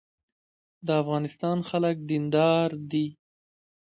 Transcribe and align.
د 0.85 0.87
افغانستان 1.01 1.57
خلک 1.69 1.95
دیندار 2.11 2.69
دي 2.91 3.07